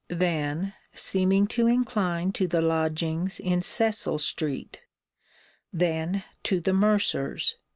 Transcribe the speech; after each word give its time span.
Then 0.09 0.73
seeming 0.95 1.45
to 1.49 1.67
incline 1.67 2.31
to 2.31 2.47
the 2.47 2.59
lodgings 2.59 3.39
in 3.39 3.61
Cecil 3.61 4.17
street 4.17 4.81
Then 5.71 6.23
to 6.41 6.59
the 6.59 6.73
mercer's. 6.73 7.55